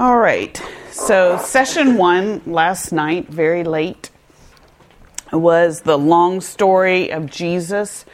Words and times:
All 0.00 0.16
right. 0.16 0.56
So, 0.90 1.36
session 1.36 1.98
one 1.98 2.40
last 2.46 2.90
night, 2.90 3.28
very 3.28 3.64
late, 3.64 4.08
was 5.30 5.82
the 5.82 5.98
long 5.98 6.40
story 6.40 7.12
of 7.12 7.26
Jesus 7.26 8.06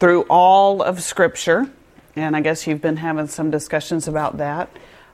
through 0.00 0.22
all 0.22 0.82
of 0.82 1.00
Scripture. 1.00 1.70
And 2.16 2.34
I 2.34 2.40
guess 2.40 2.66
you've 2.66 2.80
been 2.80 2.96
having 2.96 3.28
some 3.28 3.52
discussions 3.52 4.08
about 4.08 4.38
that. 4.38 4.68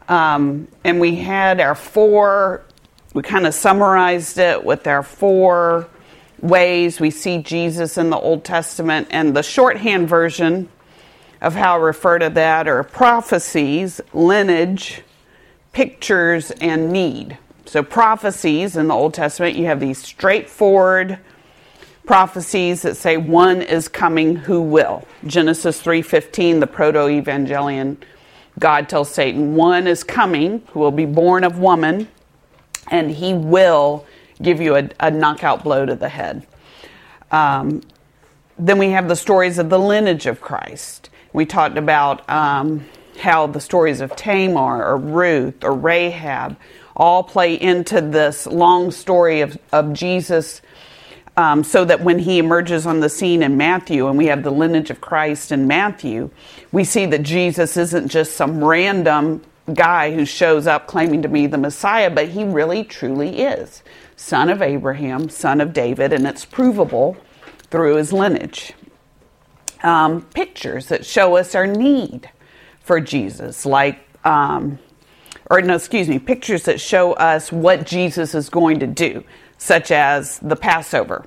Um, 0.09 0.67
and 0.83 0.99
we 0.99 1.17
had 1.17 1.61
our 1.61 1.75
four, 1.75 2.65
we 3.13 3.23
kind 3.23 3.47
of 3.47 3.53
summarized 3.53 4.39
it 4.39 4.65
with 4.65 4.87
our 4.87 5.03
four 5.03 5.89
ways 6.41 7.01
we 7.01 7.11
see 7.11 7.43
Jesus 7.43 7.99
in 7.99 8.09
the 8.09 8.19
Old 8.19 8.45
Testament. 8.45 9.09
And 9.11 9.37
the 9.37 9.43
shorthand 9.43 10.09
version 10.09 10.71
of 11.43 11.55
how 11.55 11.75
I 11.75 11.83
refer 11.83 12.19
to 12.19 12.31
that 12.31 12.67
are 12.67 12.83
prophecies, 12.83 14.01
lineage, 14.15 15.03
pictures, 15.73 16.51
and 16.61 16.93
need. 16.93 17.39
So, 17.67 17.83
prophecies 17.83 18.77
in 18.77 18.89
the 18.89 18.95
Old 18.95 19.15
Testament, 19.15 19.57
you 19.57 19.67
have 19.67 19.81
these 19.81 20.03
straightforward 20.03 21.19
prophecies 22.05 22.83
that 22.83 22.97
say 22.97 23.17
one 23.17 23.63
is 23.63 23.89
coming 23.89 24.37
who 24.37 24.61
will. 24.61 25.07
Genesis 25.27 25.81
3:15, 25.81 26.61
the 26.61 26.67
proto-evangelion, 26.67 27.97
God 28.59 28.89
tells 28.89 29.11
Satan, 29.11 29.55
one 29.55 29.87
is 29.87 30.05
coming 30.05 30.63
who 30.73 30.81
will 30.81 30.91
be 30.91 31.07
born 31.07 31.45
of 31.45 31.59
woman 31.59 32.09
and 32.91 33.11
he 33.11 33.33
will 33.33 34.05
give 34.43 34.61
you 34.61 34.77
a, 34.77 34.89
a 35.01 35.11
knockout 35.11 35.63
blow 35.63 35.87
to 35.87 35.95
the 35.95 36.09
head. 36.09 36.47
Um, 37.31 37.83
then 38.59 38.79
we 38.79 38.91
have 38.91 39.09
the 39.09 39.17
stories 39.17 39.59
of 39.59 39.71
the 39.71 39.79
lineage 39.79 40.27
of 40.27 40.41
Christ. 40.41 41.09
We 41.33 41.47
talked 41.47 41.79
about 41.79 42.29
um, 42.29 42.85
how 43.19 43.47
the 43.47 43.61
stories 43.61 44.01
of 44.01 44.17
Tamar 44.17 44.85
or 44.85 44.97
Ruth 44.97 45.65
or 45.65 45.73
Rahab 45.73 46.57
all 46.95 47.23
play 47.23 47.55
into 47.55 48.01
this 48.01 48.47
long 48.47 48.91
story 48.91 49.41
of, 49.41 49.59
of 49.73 49.93
Jesus. 49.93 50.61
Um, 51.35 51.65
so 51.65 51.87
that 51.87 52.03
when 52.03 52.19
he 52.19 52.39
emerges 52.39 52.85
on 52.85 53.01
the 53.01 53.09
scene 53.09 53.43
in 53.43 53.57
Matthew 53.57 54.07
and 54.07 54.19
we 54.19 54.27
have 54.27 54.43
the 54.43 54.51
lineage 54.51 54.91
of 54.91 55.01
Christ 55.01 55.51
in 55.51 55.67
Matthew, 55.67 56.29
we 56.73 56.85
see 56.85 57.07
that 57.07 57.23
Jesus 57.23 57.79
isn't 57.79 58.09
just 58.09 58.37
some 58.37 58.63
random 58.63 59.41
guy 59.73 60.13
who 60.13 60.27
shows 60.27 60.67
up 60.67 60.87
claiming 60.87 61.23
to 61.23 61.29
be 61.29 61.47
the 61.47 61.57
Messiah, 61.57 62.11
but 62.11 62.29
he 62.29 62.45
really 62.45 62.85
truly 62.85 63.41
is 63.41 63.83
son 64.17 64.49
of 64.49 64.63
Abraham, 64.63 65.29
son 65.29 65.61
of 65.61 65.73
David, 65.73 66.13
and 66.13 66.27
it's 66.27 66.45
provable 66.45 67.17
through 67.71 67.97
his 67.97 68.13
lineage. 68.13 68.73
Um, 69.83 70.23
pictures 70.23 70.87
that 70.89 71.05
show 71.05 71.37
us 71.37 71.55
our 71.55 71.67
need 71.67 72.31
for 72.83 73.01
Jesus, 73.01 73.65
like, 73.65 74.01
um, 74.25 74.79
or 75.51 75.61
no, 75.61 75.75
excuse 75.75 76.09
me, 76.09 76.19
pictures 76.19 76.65
that 76.65 76.81
show 76.81 77.13
us 77.15 77.53
what 77.53 77.87
Jesus 77.87 78.35
is 78.35 78.49
going 78.49 78.81
to 78.81 78.87
do, 78.87 79.25
such 79.59 79.91
as 79.91 80.39
the 80.41 80.57
Passover. 80.57 81.27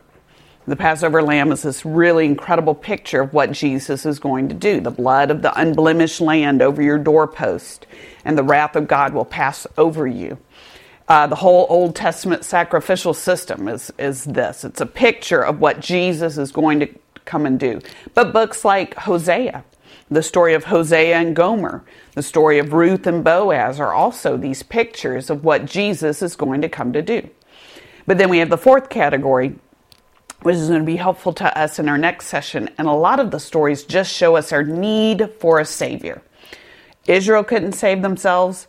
The 0.68 0.76
Passover 0.76 1.22
lamb 1.22 1.52
is 1.52 1.62
this 1.62 1.86
really 1.86 2.26
incredible 2.26 2.74
picture 2.74 3.22
of 3.22 3.34
what 3.34 3.52
Jesus 3.52 4.04
is 4.06 4.18
going 4.18 4.50
to 4.50 4.56
do. 4.56 4.82
The 4.82 4.90
blood 4.90 5.30
of 5.30 5.44
the 5.44 5.58
unblemished 5.60 6.22
land 6.22 6.62
over 6.62 6.82
your 6.82 6.98
doorpost, 6.98 7.86
and 8.26 8.36
the 8.36 8.44
wrath 8.44 8.76
of 8.76 8.88
God 8.88 9.14
will 9.14 9.26
pass 9.26 9.68
over 9.78 10.08
you. 10.08 10.40
Uh, 11.08 11.28
the 11.28 11.36
whole 11.36 11.68
Old 11.70 11.96
Testament 11.96 12.44
sacrificial 12.44 13.14
system 13.14 13.68
is, 13.68 13.94
is 14.00 14.24
this 14.24 14.64
it's 14.64 14.82
a 14.82 14.88
picture 14.88 15.42
of 15.42 15.60
what 15.60 15.80
Jesus 15.80 16.40
is 16.40 16.52
going 16.52 16.80
to 16.80 16.90
come 17.26 17.46
and 17.46 17.60
do. 17.60 17.80
But 18.16 18.34
books 18.34 18.66
like 18.66 18.96
Hosea, 18.96 19.64
the 20.10 20.24
story 20.24 20.54
of 20.54 20.66
Hosea 20.66 21.16
and 21.16 21.36
Gomer, 21.36 21.84
the 22.14 22.22
story 22.22 22.60
of 22.60 22.74
Ruth 22.74 23.08
and 23.08 23.24
Boaz 23.24 23.80
are 23.80 23.94
also 23.94 24.38
these 24.38 24.64
pictures 24.64 25.30
of 25.30 25.44
what 25.44 25.66
Jesus 25.66 26.22
is 26.22 26.36
going 26.36 26.62
to 26.62 26.70
come 26.70 26.94
to 26.94 27.02
do. 27.02 27.30
But 28.06 28.18
then 28.18 28.30
we 28.30 28.38
have 28.40 28.50
the 28.50 28.58
fourth 28.58 28.90
category, 28.90 29.56
which 30.44 30.56
is 30.56 30.68
going 30.68 30.82
to 30.82 30.86
be 30.86 30.98
helpful 30.98 31.34
to 31.34 31.58
us 31.58 31.80
in 31.80 31.90
our 31.90 31.98
next 31.98 32.28
session. 32.28 32.70
And 32.78 32.88
a 32.88 32.94
lot 32.94 33.20
of 33.20 33.32
the 33.32 33.40
stories 33.40 33.84
just 33.84 34.14
show 34.14 34.36
us 34.36 34.52
our 34.52 34.64
need 34.64 35.32
for 35.40 35.60
a 35.60 35.66
Savior. 35.66 36.22
Israel 37.08 37.44
couldn't 37.44 37.74
save 37.74 38.02
themselves. 38.02 38.68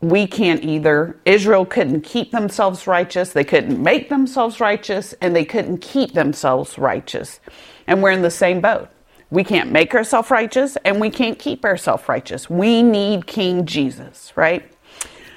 We 0.00 0.26
can't 0.26 0.64
either. 0.64 1.20
Israel 1.24 1.64
couldn't 1.64 2.00
keep 2.00 2.32
themselves 2.32 2.86
righteous. 2.86 3.32
They 3.32 3.44
couldn't 3.44 3.80
make 3.80 4.08
themselves 4.08 4.58
righteous, 4.58 5.12
and 5.20 5.36
they 5.36 5.44
couldn't 5.44 5.78
keep 5.78 6.12
themselves 6.12 6.78
righteous. 6.78 7.40
And 7.86 8.02
we're 8.02 8.10
in 8.10 8.22
the 8.22 8.30
same 8.30 8.60
boat. 8.60 8.88
We 9.32 9.44
can't 9.44 9.72
make 9.72 9.94
ourselves 9.94 10.30
righteous 10.30 10.76
and 10.84 11.00
we 11.00 11.08
can't 11.08 11.38
keep 11.38 11.64
ourselves 11.64 12.06
righteous. 12.06 12.50
We 12.50 12.82
need 12.82 13.26
King 13.26 13.64
Jesus, 13.64 14.30
right? 14.36 14.62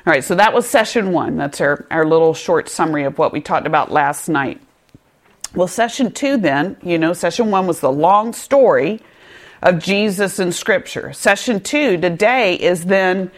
All 0.05 0.11
right, 0.11 0.21
so 0.21 0.35
that 0.35 0.53
was 0.53 0.67
session 0.67 1.13
one. 1.13 1.37
That's 1.37 1.61
our, 1.61 1.87
our 1.89 2.05
little 2.05 2.33
short 2.33 2.67
summary 2.67 3.05
of 3.05 3.17
what 3.17 3.31
we 3.31 3.39
talked 3.39 3.65
about 3.65 3.93
last 3.93 4.27
night. 4.27 4.61
Well, 5.55 5.69
session 5.69 6.11
two, 6.11 6.35
then, 6.35 6.75
you 6.83 6.97
know, 6.97 7.13
session 7.13 7.51
one 7.51 7.67
was 7.67 7.79
the 7.79 7.89
long 7.89 8.33
story 8.33 8.99
of 9.61 9.79
Jesus 9.79 10.39
in 10.39 10.51
Scripture. 10.51 11.13
Session 11.13 11.61
two 11.61 11.95
today 11.95 12.55
is 12.55 12.83
then 12.83 13.31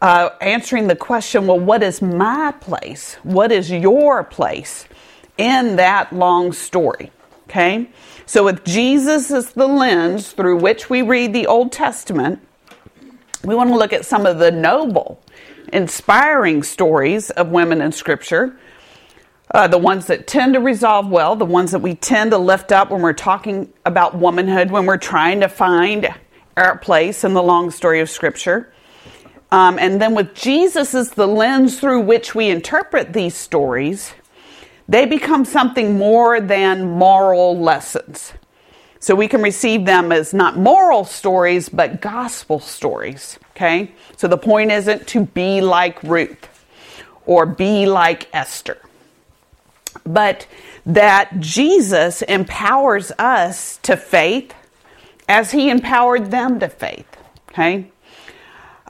uh, 0.00 0.30
answering 0.40 0.86
the 0.86 0.96
question 0.96 1.46
well, 1.46 1.60
what 1.60 1.82
is 1.82 2.00
my 2.00 2.52
place? 2.52 3.16
What 3.24 3.52
is 3.52 3.70
your 3.70 4.24
place 4.24 4.86
in 5.36 5.76
that 5.76 6.14
long 6.14 6.54
story? 6.54 7.12
Okay? 7.48 7.88
So, 8.26 8.46
if 8.48 8.62
Jesus 8.62 9.30
is 9.30 9.52
the 9.52 9.66
lens 9.66 10.32
through 10.32 10.58
which 10.58 10.90
we 10.90 11.00
read 11.00 11.32
the 11.32 11.46
Old 11.46 11.72
Testament, 11.72 12.40
we 13.42 13.54
want 13.54 13.70
to 13.70 13.76
look 13.76 13.94
at 13.94 14.04
some 14.04 14.26
of 14.26 14.38
the 14.38 14.50
noble, 14.50 15.22
inspiring 15.72 16.62
stories 16.62 17.30
of 17.30 17.48
women 17.48 17.80
in 17.80 17.90
Scripture. 17.90 18.58
Uh, 19.50 19.66
the 19.66 19.78
ones 19.78 20.08
that 20.08 20.26
tend 20.26 20.52
to 20.52 20.60
resolve 20.60 21.08
well, 21.08 21.36
the 21.36 21.46
ones 21.46 21.70
that 21.70 21.78
we 21.78 21.94
tend 21.94 22.32
to 22.32 22.38
lift 22.38 22.70
up 22.70 22.90
when 22.90 23.00
we're 23.00 23.14
talking 23.14 23.72
about 23.86 24.14
womanhood, 24.14 24.70
when 24.70 24.84
we're 24.84 24.98
trying 24.98 25.40
to 25.40 25.48
find 25.48 26.06
our 26.58 26.76
place 26.76 27.24
in 27.24 27.32
the 27.32 27.42
long 27.42 27.70
story 27.70 28.00
of 28.00 28.10
Scripture. 28.10 28.70
Um, 29.50 29.78
and 29.78 30.02
then 30.02 30.14
with 30.14 30.34
Jesus 30.34 30.94
as 30.94 31.12
the 31.12 31.26
lens 31.26 31.80
through 31.80 32.02
which 32.02 32.34
we 32.34 32.50
interpret 32.50 33.14
these 33.14 33.34
stories, 33.34 34.12
they 34.88 35.04
become 35.04 35.44
something 35.44 35.98
more 35.98 36.40
than 36.40 36.90
moral 36.90 37.58
lessons. 37.58 38.32
So 39.00 39.14
we 39.14 39.28
can 39.28 39.42
receive 39.42 39.84
them 39.84 40.10
as 40.10 40.34
not 40.34 40.56
moral 40.56 41.04
stories, 41.04 41.68
but 41.68 42.00
gospel 42.00 42.58
stories. 42.58 43.38
Okay? 43.50 43.92
So 44.16 44.26
the 44.26 44.38
point 44.38 44.72
isn't 44.72 45.06
to 45.08 45.26
be 45.26 45.60
like 45.60 46.02
Ruth 46.02 46.48
or 47.26 47.46
be 47.46 47.86
like 47.86 48.28
Esther, 48.32 48.78
but 50.04 50.46
that 50.86 51.38
Jesus 51.38 52.22
empowers 52.22 53.12
us 53.18 53.76
to 53.82 53.96
faith 53.96 54.54
as 55.28 55.50
he 55.50 55.68
empowered 55.68 56.30
them 56.30 56.58
to 56.60 56.68
faith. 56.68 57.06
Okay? 57.50 57.90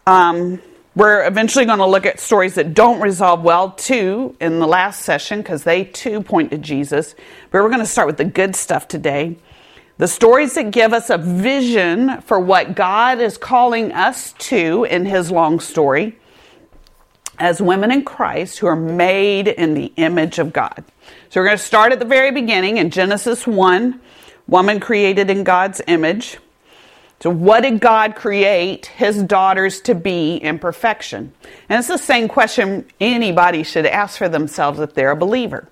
Um, 0.06 0.62
we're 0.98 1.24
eventually 1.24 1.64
going 1.64 1.78
to 1.78 1.86
look 1.86 2.06
at 2.06 2.18
stories 2.18 2.56
that 2.56 2.74
don't 2.74 3.00
resolve 3.00 3.44
well 3.44 3.70
too 3.70 4.34
in 4.40 4.58
the 4.58 4.66
last 4.66 5.02
session 5.02 5.40
because 5.40 5.62
they 5.62 5.84
too 5.84 6.20
point 6.20 6.50
to 6.50 6.58
Jesus. 6.58 7.14
But 7.52 7.62
we're 7.62 7.68
going 7.68 7.78
to 7.78 7.86
start 7.86 8.08
with 8.08 8.16
the 8.16 8.24
good 8.24 8.56
stuff 8.56 8.88
today. 8.88 9.36
The 9.98 10.08
stories 10.08 10.56
that 10.56 10.72
give 10.72 10.92
us 10.92 11.08
a 11.08 11.16
vision 11.16 12.20
for 12.22 12.40
what 12.40 12.74
God 12.74 13.20
is 13.20 13.38
calling 13.38 13.92
us 13.92 14.32
to 14.38 14.82
in 14.90 15.06
His 15.06 15.30
long 15.30 15.60
story 15.60 16.18
as 17.38 17.62
women 17.62 17.92
in 17.92 18.04
Christ 18.04 18.58
who 18.58 18.66
are 18.66 18.74
made 18.74 19.46
in 19.46 19.74
the 19.74 19.92
image 19.98 20.40
of 20.40 20.52
God. 20.52 20.84
So 21.30 21.40
we're 21.40 21.46
going 21.46 21.58
to 21.58 21.62
start 21.62 21.92
at 21.92 22.00
the 22.00 22.06
very 22.06 22.32
beginning 22.32 22.78
in 22.78 22.90
Genesis 22.90 23.46
1, 23.46 24.00
woman 24.48 24.80
created 24.80 25.30
in 25.30 25.44
God's 25.44 25.80
image. 25.86 26.38
So, 27.20 27.30
what 27.30 27.62
did 27.62 27.80
God 27.80 28.14
create 28.14 28.86
his 28.86 29.22
daughters 29.22 29.80
to 29.82 29.94
be 29.94 30.36
in 30.36 30.58
perfection? 30.58 31.32
And 31.68 31.78
it's 31.78 31.88
the 31.88 31.98
same 31.98 32.28
question 32.28 32.86
anybody 33.00 33.64
should 33.64 33.86
ask 33.86 34.18
for 34.18 34.28
themselves 34.28 34.78
if 34.78 34.94
they're 34.94 35.10
a 35.10 35.16
believer 35.16 35.68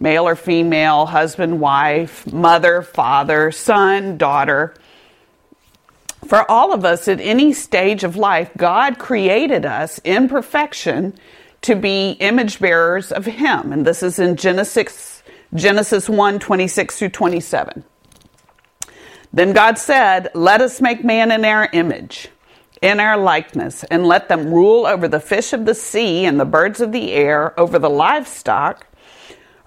male 0.00 0.28
or 0.28 0.36
female, 0.36 1.06
husband, 1.06 1.60
wife, 1.60 2.32
mother, 2.32 2.82
father, 2.82 3.50
son, 3.50 4.16
daughter. 4.16 4.72
For 6.26 6.48
all 6.50 6.72
of 6.72 6.84
us 6.84 7.08
at 7.08 7.20
any 7.20 7.52
stage 7.52 8.04
of 8.04 8.16
life, 8.16 8.50
God 8.56 8.98
created 8.98 9.66
us 9.66 10.00
in 10.04 10.28
perfection 10.28 11.14
to 11.62 11.74
be 11.74 12.12
image 12.12 12.60
bearers 12.60 13.10
of 13.12 13.26
Him. 13.26 13.72
And 13.72 13.86
this 13.86 14.02
is 14.02 14.18
in 14.18 14.36
Genesis, 14.36 15.22
Genesis 15.54 16.08
1 16.08 16.38
26 16.38 16.98
through 16.98 17.08
27. 17.08 17.84
Then 19.32 19.52
God 19.52 19.78
said, 19.78 20.30
Let 20.34 20.60
us 20.60 20.80
make 20.80 21.04
man 21.04 21.30
in 21.30 21.44
our 21.44 21.68
image, 21.72 22.28
in 22.80 23.00
our 23.00 23.16
likeness, 23.16 23.84
and 23.84 24.06
let 24.06 24.28
them 24.28 24.52
rule 24.52 24.86
over 24.86 25.08
the 25.08 25.20
fish 25.20 25.52
of 25.52 25.66
the 25.66 25.74
sea 25.74 26.24
and 26.24 26.40
the 26.40 26.44
birds 26.44 26.80
of 26.80 26.92
the 26.92 27.12
air, 27.12 27.58
over 27.58 27.78
the 27.78 27.90
livestock, 27.90 28.86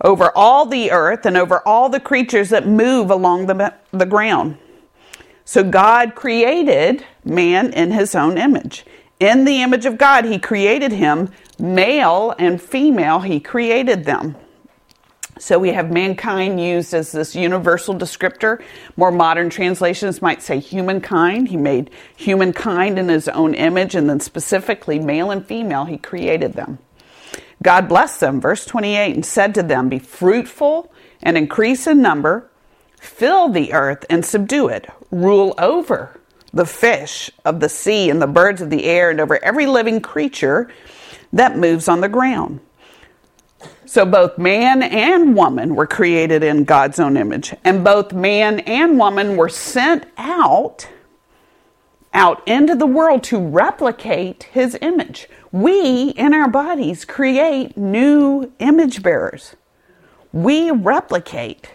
over 0.04 0.32
all 0.36 0.66
the 0.66 0.92
earth, 0.92 1.26
and 1.26 1.38
over 1.38 1.66
all 1.68 1.90
the 1.90 2.00
creatures 2.00 2.50
that 2.50 2.68
move 2.68 3.12
along 3.12 3.46
the, 3.46 3.74
the 3.92 4.06
ground. 4.06 4.58
So 5.46 5.64
God 5.64 6.16
created 6.16 7.06
man 7.24 7.74
in 7.74 7.92
his 7.92 8.16
own 8.16 8.38
image. 8.38 8.86
In 9.20 9.46
the 9.46 9.62
image 9.62 9.86
of 9.86 9.98
God, 9.98 10.26
he 10.26 10.40
created 10.40 10.92
him. 10.92 11.30
Male 11.60 12.34
and 12.40 12.60
female, 12.60 13.20
he 13.20 13.40
created 13.40 14.06
them. 14.06 14.36
So 15.42 15.58
we 15.58 15.72
have 15.72 15.90
mankind 15.90 16.62
used 16.62 16.94
as 16.94 17.12
this 17.12 17.36
universal 17.36 17.96
descriptor. 17.96 18.62
More 18.96 19.12
modern 19.12 19.50
translations 19.50 20.22
might 20.22 20.44
say 20.44 20.60
humankind. 20.60 21.48
He 21.48 21.58
made 21.58 21.90
humankind 22.16 23.00
in 23.00 23.10
his 23.10 23.28
own 23.28 23.56
image, 23.56 23.96
and 23.96 24.08
then 24.08 24.20
specifically 24.20 25.00
male 25.00 25.32
and 25.32 25.44
female, 25.44 25.86
he 25.86 25.98
created 25.98 26.54
them. 26.54 26.78
God 27.64 27.90
blessed 27.90 28.20
them, 28.20 28.40
verse 28.40 28.68
28, 28.68 29.16
and 29.16 29.26
said 29.26 29.56
to 29.56 29.64
them, 29.64 29.90
Be 29.90 29.98
fruitful 29.98 30.94
and 31.24 31.36
increase 31.36 31.88
in 31.88 32.04
number, 32.04 32.48
fill 33.00 33.50
the 33.50 33.74
earth 33.74 34.06
and 34.12 34.24
subdue 34.24 34.68
it, 34.68 34.92
rule 35.10 35.56
over 35.58 36.22
the 36.54 36.68
fish 36.68 37.32
of 37.44 37.62
the 37.62 37.70
sea 37.70 38.12
and 38.12 38.22
the 38.22 38.28
birds 38.28 38.62
of 38.62 38.70
the 38.70 38.84
air, 38.84 39.10
and 39.10 39.20
over 39.20 39.44
every 39.44 39.66
living 39.66 40.02
creature 40.02 40.70
that 41.34 41.58
moves 41.58 41.88
on 41.88 42.02
the 42.02 42.10
ground. 42.10 42.60
So 43.92 44.06
both 44.06 44.38
man 44.38 44.84
and 44.84 45.36
woman 45.36 45.76
were 45.76 45.86
created 45.86 46.46
in 46.46 46.64
God's 46.64 46.98
own 46.98 47.18
image, 47.18 47.54
and 47.66 47.84
both 47.84 48.14
man 48.14 48.62
and 48.62 48.98
woman 48.98 49.36
were 49.36 49.50
sent 49.50 50.06
out 50.16 50.88
out 52.14 52.42
into 52.48 52.74
the 52.74 52.86
world 52.86 53.22
to 53.24 53.38
replicate 53.38 54.44
his 54.44 54.78
image. 54.82 55.28
We 55.52 56.12
in 56.12 56.34
our 56.34 56.48
bodies 56.48 57.04
create 57.04 57.76
new 57.76 58.54
image 58.60 59.04
bearers. 59.04 59.58
We 60.32 60.72
replicate 60.72 61.70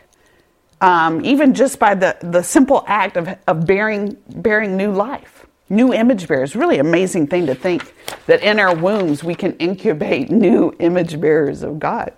um, 0.80 1.22
even 1.22 1.52
just 1.52 1.78
by 1.78 1.94
the, 1.94 2.16
the 2.22 2.40
simple 2.40 2.82
act 2.86 3.18
of, 3.18 3.28
of 3.46 3.66
bearing, 3.66 4.16
bearing 4.36 4.74
new 4.74 4.90
life 4.90 5.35
new 5.68 5.92
image 5.92 6.28
bearers. 6.28 6.54
Really 6.56 6.78
amazing 6.78 7.26
thing 7.26 7.46
to 7.46 7.54
think 7.54 7.94
that 8.26 8.42
in 8.42 8.58
our 8.58 8.74
wombs 8.74 9.24
we 9.24 9.34
can 9.34 9.56
incubate 9.56 10.30
new 10.30 10.74
image 10.78 11.20
bearers 11.20 11.62
of 11.62 11.78
God. 11.78 12.12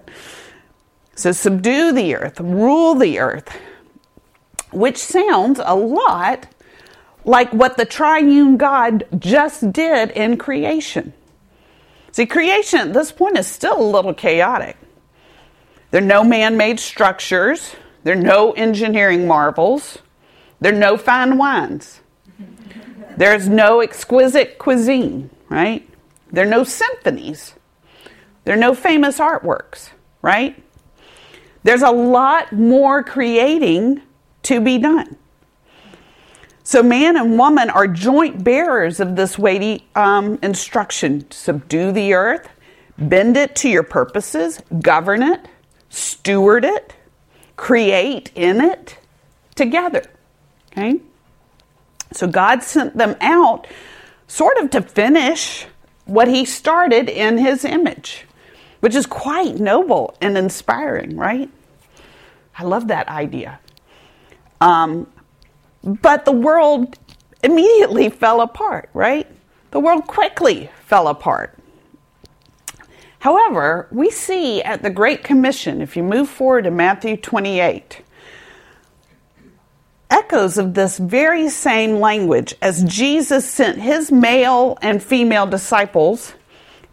So 1.15 1.33
subdue 1.33 1.93
the 1.93 2.15
earth, 2.15 2.39
rule 2.39 2.95
the 2.95 3.19
earth, 3.19 3.57
which 4.71 4.99
sounds 4.99 5.61
a 5.65 5.75
lot 5.75 6.47
like 7.25 7.53
what 7.53 7.77
the 7.77 7.85
triune 7.85 8.57
God 8.57 9.05
just 9.19 9.73
did 9.73 10.11
in 10.13 10.37
creation. 10.37 11.13
See, 12.13 12.27
creation 12.27 12.81
at 12.81 12.93
this 12.95 13.13
point 13.13 13.37
is 13.37 13.47
still 13.47 13.81
a 13.81 13.91
little 13.91 14.15
chaotic. 14.15 14.77
There 15.91 16.03
are 16.03 16.07
no 16.07 16.23
man 16.23 16.57
made 16.57 16.81
structures, 16.81 17.75
there 18.05 18.15
are 18.15 18.21
no 18.21 18.53
engineering 18.53 19.27
marvels, 19.27 19.99
there 20.61 20.75
are 20.75 20.79
no 20.79 20.97
fine 20.97 21.39
wines. 21.39 22.01
There's 23.19 23.49
no 23.49 23.81
exquisite 23.81 24.59
cuisine, 24.59 25.29
right? 25.49 25.89
There 26.31 26.47
are 26.47 26.49
no 26.49 26.63
symphonies. 26.63 27.55
There 28.45 28.55
are 28.55 28.61
no 28.61 28.77
famous 28.77 29.19
artworks, 29.19 29.91
right? 30.23 30.63
There's 31.65 31.83
a 31.83 31.91
lot 31.91 32.53
more 32.53 33.03
creating 33.03 34.03
to 34.45 34.61
be 34.61 34.79
done. 34.79 35.17
So, 36.63 36.81
man 36.81 37.17
and 37.17 37.37
woman 37.37 37.71
are 37.71 37.89
joint 37.89 38.45
bearers 38.45 39.01
of 39.01 39.17
this 39.17 39.37
weighty 39.37 39.89
um, 39.97 40.39
instruction 40.41 41.29
subdue 41.33 41.91
the 41.91 42.15
earth, 42.15 42.49
bend 42.99 43.37
it 43.37 43.57
to 43.57 43.69
your 43.69 43.83
purposes, 43.83 44.63
govern 44.81 45.25
it, 45.25 45.49
steward 45.89 46.65
it, 46.65 46.95
create 47.57 48.31
in 48.37 48.61
it 48.61 48.97
together. 49.57 50.05
Okay? 50.71 51.01
So 52.13 52.27
God 52.27 52.63
sent 52.63 52.97
them 52.97 53.17
out 53.21 53.67
sort 54.27 54.59
of 54.59 54.71
to 54.71 54.83
finish 54.83 55.67
what 56.05 56.29
he 56.29 56.45
started 56.45 57.09
in 57.09 57.39
his 57.39 57.65
image, 57.65 58.27
which 58.81 58.95
is 58.95 59.07
quite 59.07 59.57
noble 59.57 60.17
and 60.21 60.37
inspiring, 60.39 61.17
right? 61.17 61.51
I 62.57 62.65
love 62.65 62.89
that 62.89 63.09
idea. 63.09 63.61
Um, 64.61 65.07
but 65.83 66.25
the 66.25 66.33
world 66.33 66.99
immediately 67.43 68.09
fell 68.09 68.41
apart, 68.41 68.91
right? 68.95 69.27
The 69.71 69.81
world 69.81 70.07
quickly 70.07 70.71
fell 70.87 71.09
apart. 71.09 71.57
However, 73.21 73.89
we 73.91 74.11
see 74.11 74.63
at 74.63 74.83
the 74.83 74.91
Great 74.91 75.25
Commission, 75.25 75.81
if 75.81 75.97
you 75.97 76.03
move 76.03 76.29
forward 76.29 76.65
to 76.65 76.71
Matthew 76.71 77.17
28, 77.17 78.03
echoes 80.11 80.59
of 80.59 80.75
this 80.75 80.99
very 80.99 81.49
same 81.49 82.01
language 82.01 82.55
as 82.63 82.85
Jesus 82.85 83.49
sent 83.49 83.81
his 83.81 84.11
male 84.11 84.79
and 84.81 85.03
female 85.03 85.47
disciples 85.47 86.35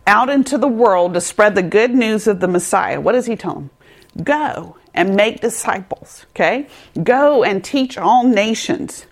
out 0.08 0.30
into 0.30 0.58
the 0.58 0.68
world 0.68 1.14
to 1.14 1.22
spread 1.22 1.56
the 1.56 1.64
good 1.64 1.92
news 1.92 2.28
of 2.28 2.40
the 2.40 2.48
Messiah. 2.48 3.00
What 3.00 3.14
does 3.14 3.26
he 3.26 3.36
tell 3.36 3.56
them? 3.56 3.70
Go 4.24 4.78
and 4.94 5.16
make 5.16 5.42
disciples, 5.42 6.26
okay? 6.32 6.68
Go 7.02 7.44
and 7.44 7.64
teach 7.64 7.98
all 7.98 8.24
nations. 8.24 9.06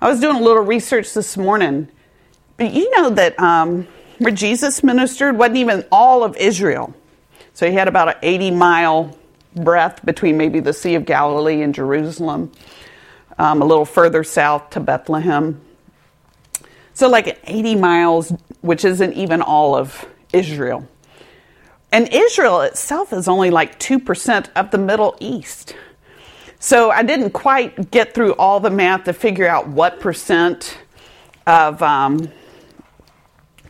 I 0.00 0.08
was 0.08 0.20
doing 0.20 0.36
a 0.36 0.40
little 0.40 0.62
research 0.62 1.14
this 1.14 1.36
morning, 1.36 1.88
but 2.56 2.72
you 2.72 2.90
know 2.96 3.10
that 3.10 3.38
um, 3.38 3.86
where 4.18 4.32
Jesus 4.32 4.82
ministered 4.82 5.38
wasn't 5.38 5.58
even 5.58 5.84
all 5.92 6.24
of 6.24 6.36
Israel. 6.36 6.94
So 7.52 7.68
he 7.68 7.74
had 7.74 7.88
about 7.88 8.08
an 8.08 8.14
80 8.22 8.50
mile 8.52 9.16
breadth 9.54 10.04
between 10.04 10.36
maybe 10.36 10.60
the 10.60 10.72
Sea 10.72 10.96
of 10.96 11.04
Galilee 11.04 11.62
and 11.62 11.74
Jerusalem 11.74 12.50
um, 13.38 13.62
a 13.62 13.64
little 13.64 13.84
further 13.84 14.24
south 14.24 14.70
to 14.70 14.80
Bethlehem. 14.80 15.60
So, 16.92 17.08
like 17.08 17.40
80 17.44 17.76
miles, 17.76 18.32
which 18.60 18.84
isn't 18.84 19.14
even 19.14 19.42
all 19.42 19.74
of 19.74 20.06
Israel. 20.32 20.86
And 21.90 22.08
Israel 22.12 22.60
itself 22.60 23.12
is 23.12 23.28
only 23.28 23.50
like 23.50 23.78
2% 23.78 24.48
of 24.56 24.70
the 24.70 24.78
Middle 24.78 25.16
East. 25.20 25.74
So, 26.60 26.90
I 26.90 27.02
didn't 27.02 27.30
quite 27.30 27.90
get 27.90 28.14
through 28.14 28.34
all 28.34 28.60
the 28.60 28.70
math 28.70 29.04
to 29.04 29.12
figure 29.12 29.48
out 29.48 29.68
what 29.68 30.00
percent 30.00 30.78
of 31.46 31.82
um, 31.82 32.30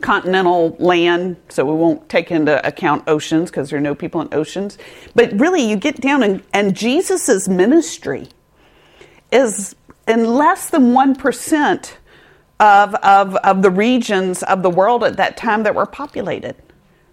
continental 0.01 0.75
land, 0.79 1.37
so 1.49 1.65
we 1.65 1.73
won't 1.73 2.07
take 2.09 2.29
into 2.29 2.65
account 2.65 3.03
oceans 3.07 3.49
because 3.49 3.69
there 3.69 3.79
are 3.79 3.81
no 3.81 3.95
people 3.95 4.21
in 4.21 4.31
oceans. 4.33 4.77
But 5.15 5.37
really, 5.39 5.67
you 5.67 5.75
get 5.77 5.99
down 5.99 6.21
and, 6.21 6.43
and 6.53 6.75
Jesus' 6.75 7.47
ministry 7.47 8.29
is 9.35 9.75
in 10.07 10.25
less 10.25 10.69
than 10.69 10.93
1% 10.93 11.91
of, 12.59 12.95
of, 12.95 13.35
of 13.35 13.61
the 13.61 13.69
regions 13.69 14.43
of 14.43 14.63
the 14.63 14.69
world 14.69 15.03
at 15.03 15.17
that 15.17 15.35
time 15.35 15.63
that 15.63 15.75
were 15.75 15.85
populated. 15.85 16.55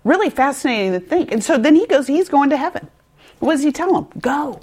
Really 0.05 0.31
fascinating 0.31 0.93
to 0.93 1.01
think. 1.01 1.33
And 1.33 1.43
so 1.43 1.59
then 1.59 1.75
he 1.75 1.87
goes, 1.87 2.07
he's 2.07 2.29
going 2.29 2.51
to 2.51 2.57
heaven. 2.57 2.89
What 3.41 3.53
does 3.53 3.63
he 3.63 3.73
tell 3.73 3.97
him? 3.97 4.07
Go. 4.21 4.61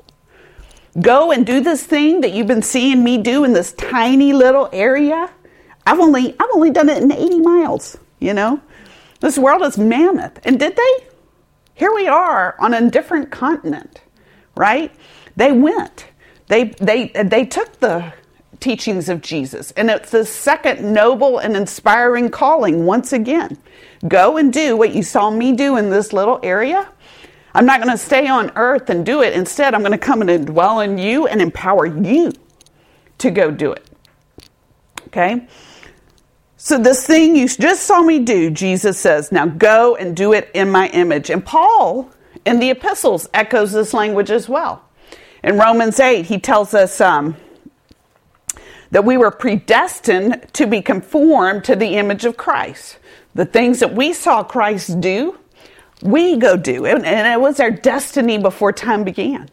Go 1.02 1.32
and 1.32 1.46
do 1.46 1.62
this 1.62 1.84
thing 1.84 2.22
that 2.22 2.32
you've 2.32 2.48
been 2.48 2.62
seeing 2.62 3.04
me 3.04 3.18
do 3.18 3.44
in 3.44 3.54
this 3.54 3.74
tiny 3.74 4.34
little 4.34 4.70
area. 4.72 5.30
I've 5.86 6.00
only 6.00 6.36
I've 6.40 6.50
only 6.54 6.72
done 6.72 6.90
it 6.90 7.02
in 7.02 7.12
80 7.12 7.40
miles, 7.40 7.98
you 8.20 8.34
know? 8.34 8.62
This 9.20 9.38
world 9.38 9.62
is 9.64 9.78
mammoth. 9.78 10.40
And 10.44 10.60
did 10.60 10.76
they? 10.76 11.08
Here 11.74 11.94
we 11.94 12.08
are 12.08 12.56
on 12.60 12.74
a 12.74 12.90
different 12.90 13.32
continent, 13.32 14.02
right? 14.56 14.94
They 15.36 15.52
went. 15.52 16.09
They, 16.50 16.66
they, 16.66 17.08
they 17.08 17.46
took 17.46 17.80
the 17.80 18.12
teachings 18.60 19.08
of 19.08 19.22
Jesus, 19.22 19.72
and 19.72 19.90
it's 19.90 20.12
the 20.12 20.26
second 20.26 20.94
noble 20.94 21.38
and 21.38 21.56
inspiring 21.56 22.30
calling 22.30 22.86
once 22.86 23.14
again. 23.14 23.58
Go 24.08 24.38
and 24.38 24.52
do 24.52 24.76
what 24.76 24.94
you 24.94 25.04
saw 25.04 25.30
me 25.30 25.54
do 25.54 25.78
in 25.78 25.90
this 25.90 26.12
little 26.12 26.40
area. 26.44 26.90
I'm 27.54 27.66
not 27.66 27.82
going 27.82 27.92
to 27.92 27.98
stay 27.98 28.28
on 28.28 28.52
earth 28.56 28.90
and 28.90 29.06
do 29.06 29.22
it. 29.22 29.34
Instead, 29.34 29.74
I'm 29.74 29.82
going 29.82 29.92
to 29.92 29.98
come 29.98 30.22
and 30.22 30.48
dwell 30.48 30.80
in 30.82 30.98
you 30.98 31.28
and 31.28 31.42
empower 31.42 31.86
you 31.86 32.32
to 33.20 33.32
go 33.32 33.52
do 33.52 33.72
it. 33.72 33.88
Okay? 35.08 35.48
So, 36.58 36.78
this 36.78 37.06
thing 37.06 37.36
you 37.36 37.48
just 37.48 37.84
saw 37.84 38.02
me 38.02 38.20
do, 38.20 38.50
Jesus 38.50 39.00
says, 39.00 39.32
now 39.32 39.46
go 39.46 39.96
and 39.96 40.16
do 40.16 40.34
it 40.34 40.50
in 40.54 40.70
my 40.70 40.90
image. 40.90 41.30
And 41.30 41.46
Paul 41.46 42.12
in 42.46 42.60
the 42.60 42.72
epistles 42.72 43.30
echoes 43.34 43.72
this 43.72 43.94
language 43.94 44.32
as 44.32 44.50
well. 44.50 44.84
In 45.50 45.58
Romans 45.58 46.00
8, 46.00 46.28
he 46.28 46.38
tells 46.38 46.76
us 46.76 47.02
um, 47.02 47.36
that 48.92 49.04
we 49.04 49.18
were 49.18 49.32
predestined 49.32 50.46
to 50.54 50.68
be 50.68 50.80
conformed 50.80 51.64
to 51.64 51.76
the 51.76 51.96
image 51.98 52.24
of 52.24 52.38
Christ. 52.38 53.00
The 53.34 53.46
things 53.46 53.80
that 53.80 53.96
we 53.96 54.14
saw 54.14 54.44
Christ 54.44 55.02
do, 55.02 55.40
we 56.04 56.38
go 56.38 56.56
do. 56.56 56.86
And, 56.86 57.04
it 57.04 57.42
was 57.42 57.60
our 57.60 57.72
destiny 57.72 58.38
before 58.38 58.72
time 58.72 59.04
began. 59.04 59.50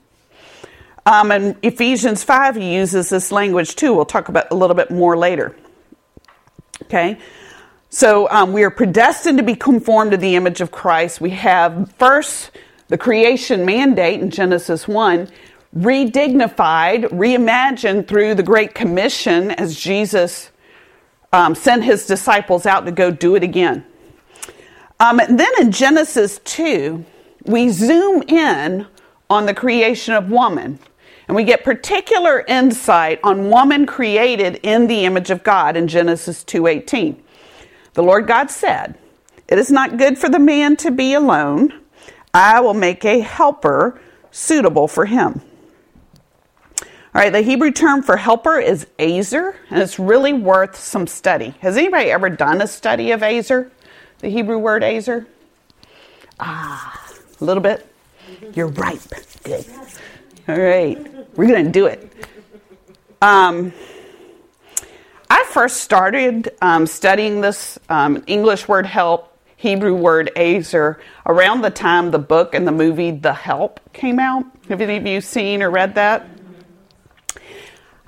Um, 1.07 1.33
in 1.33 1.57
Ephesians 1.63 2.23
5, 2.23 2.57
he 2.57 2.75
uses 2.75 3.09
this 3.09 3.33
language 3.33 3.75
too. 3.75 3.95
We'll 3.95 4.05
talk 4.05 4.29
about 4.29 4.49
a 4.51 4.55
little 4.55 4.77
bit 4.77 4.91
more 4.91 5.17
later. 5.17 5.57
Okay? 6.83 7.17
So 7.89 8.29
um, 8.29 8.53
we 8.53 8.65
are 8.65 8.71
predestined 8.71 9.39
to 9.39 9.45
be 9.45 9.55
conformed 9.55 10.11
to 10.11 10.19
the 10.19 10.37
image 10.37 10.61
of 10.61 10.71
Christ. 10.71 11.23
We 11.23 11.31
have 11.31 11.91
first 11.93 12.51
the 12.89 12.99
creation 12.99 13.65
mandate 13.65 14.21
in 14.21 14.29
Genesis 14.29 14.87
1 14.87 15.31
redignified, 15.75 17.05
reimagined 17.05 18.09
through 18.09 18.35
the 18.35 18.43
Great 18.43 18.75
Commission 18.75 19.51
as 19.53 19.77
Jesus 19.77 20.51
um, 21.33 21.55
sent 21.55 21.85
his 21.85 22.07
disciples 22.07 22.67
out 22.67 22.87
to 22.87 22.93
go 22.93 23.11
do 23.11 23.35
it 23.35 23.43
again. 23.43 23.85
Um, 24.99 25.19
then 25.29 25.51
in 25.61 25.73
Genesis 25.73 26.41
2, 26.45 27.05
we 27.45 27.69
zoom 27.69 28.23
in 28.23 28.87
on 29.29 29.47
the 29.47 29.55
creation 29.55 30.15
of 30.15 30.31
woman. 30.31 30.79
And 31.29 31.35
we 31.35 31.45
get 31.45 31.65
particular 31.65 32.45
insight 32.47 33.19
on 33.25 33.51
woman 33.51 33.85
created 33.85 34.61
in 34.63 34.87
the 34.87 35.05
image 35.05 35.31
of 35.31 35.43
God 35.43 35.77
in 35.77 35.89
Genesis 35.89 36.45
2:18. 36.45 37.17
The 37.95 38.03
Lord 38.03 38.27
God 38.27 38.51
said, 38.51 38.95
"It 39.49 39.59
is 39.59 39.71
not 39.71 39.97
good 39.97 40.19
for 40.19 40.29
the 40.29 40.39
man 40.39 40.77
to 40.77 40.91
be 40.91 41.15
alone. 41.15 41.73
I 42.33 42.61
will 42.61 42.75
make 42.75 43.05
a 43.05 43.21
helper 43.21 43.99
suitable 44.31 44.87
for 44.87 45.07
him." 45.07 45.41
All 47.17 47.23
right, 47.23 47.33
the 47.33 47.41
Hebrew 47.41 47.71
term 47.71 48.03
for 48.03 48.19
helper 48.19 48.59
is 48.59 48.87
azer, 48.99 49.55
and 49.71 49.81
it's 49.81 49.99
really 49.99 50.35
worth 50.35 50.77
some 50.77 51.07
study. 51.07 51.55
Has 51.61 51.79
anybody 51.79 52.11
ever 52.11 52.29
done 52.29 52.61
a 52.61 52.67
study 52.67 53.11
of 53.13 53.23
azer? 53.23 53.71
The 54.19 54.29
Hebrew 54.29 54.59
word 54.59 54.83
azer? 54.83 55.25
Ah, 56.39 57.11
a 57.41 57.43
little 57.43 57.63
bit? 57.63 57.91
You're 58.53 58.67
ripe. 58.67 59.01
Good. 59.45 59.65
All 60.47 60.61
right, 60.61 60.99
we're 61.39 61.47
going 61.47 61.65
to 61.65 61.73
do 61.73 61.87
it. 61.87 62.13
Um, 63.23 63.73
I 65.31 65.43
first 65.45 65.79
started 65.79 66.51
um, 66.61 66.87
studying 66.87 67.41
this 67.41 67.79
um, 67.89 68.25
English 68.27 68.69
word 68.69 68.85
help, 68.85 69.35
Hebrew 69.57 69.95
word 69.95 70.33
azer, 70.37 71.01
around 71.25 71.63
the 71.63 71.71
time 71.71 72.11
the 72.11 72.19
book 72.19 72.55
and 72.55 72.69
the 72.69 72.73
movie 72.73 73.11
The 73.11 73.33
Help 73.33 73.81
came 73.95 74.19
out. 74.19 74.45
Have 74.69 74.83
any 74.83 74.99
of 74.99 75.07
you 75.07 75.23
seen 75.23 75.63
or 75.63 75.71
read 75.71 75.95
that? 75.95 76.29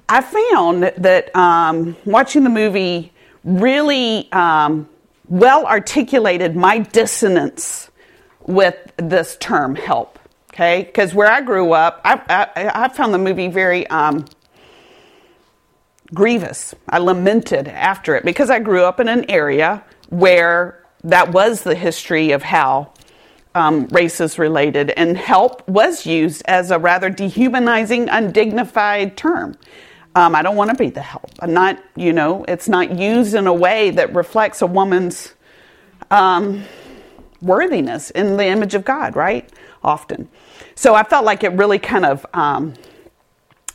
I 0.09 0.23
found 0.23 0.85
that 0.97 1.35
um, 1.37 1.97
watching 2.07 2.43
the 2.43 2.51
movie 2.51 3.13
really 3.45 4.31
um, 4.33 4.89
well 5.29 5.67
articulated 5.67 6.57
my 6.57 6.79
dissonance 6.79 7.91
with 8.47 8.77
this 8.97 9.37
term 9.39 9.75
help. 9.75 10.19
Okay, 10.53 10.85
because 10.85 11.15
where 11.15 11.31
I 11.31 11.41
grew 11.43 11.73
up, 11.73 12.01
I, 12.05 12.49
I, 12.57 12.85
I 12.85 12.89
found 12.89 13.15
the 13.15 13.19
movie 13.19 13.49
very 13.49 13.87
um, 13.89 14.25
grievous. 16.15 16.75
I 16.89 16.99
lamented 16.99 17.69
after 17.69 18.17
it 18.17 18.25
because 18.25 18.51
I 18.51 18.59
grew 18.59 18.83
up 18.83 18.99
in 18.99 19.09
an 19.09 19.31
area 19.31 19.85
where 20.09 20.85
that 21.05 21.33
was 21.33 21.63
the 21.63 21.77
history 21.77 22.33
of 22.33 22.43
how 22.43 22.93
um, 23.55 23.87
race 23.89 24.21
is 24.21 24.39
related, 24.39 24.91
and 24.91 25.17
help 25.17 25.69
was 25.69 26.07
used 26.07 26.43
as 26.47 26.71
a 26.71 26.79
rather 26.79 27.11
dehumanizing, 27.11 28.09
undignified 28.09 29.17
term. 29.17 29.57
Um, 30.19 30.35
I 30.35 30.43
don't 30.43 30.57
want 30.57 30.71
to 30.71 30.77
be 30.77 30.91
the 30.91 31.01
help. 31.01 31.31
I'm 31.39 31.53
not, 31.53 31.79
you 31.95 32.13
know, 32.13 32.45
it's 32.49 32.69
not 32.69 32.99
used 32.99 33.35
in 33.35 33.47
a 33.47 33.55
way 33.55 33.91
that 33.91 34.17
reflects 34.17 34.63
a 34.63 34.67
woman's 34.67 35.33
um, 36.11 36.65
worthiness 37.41 38.11
in 38.11 38.37
the 38.37 38.47
image 38.47 38.75
of 38.75 38.85
God, 38.85 39.15
right? 39.15 39.49
Often. 39.85 40.29
So 40.75 40.97
I 40.97 41.05
felt 41.05 41.25
like 41.25 41.45
it 41.45 41.53
really 41.53 41.79
kind 41.79 42.05
of. 42.05 42.27
Um, 42.35 42.75